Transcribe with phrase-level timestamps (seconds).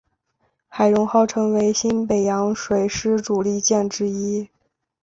[0.67, 4.49] 海容号成为新北洋水师主力舰之一。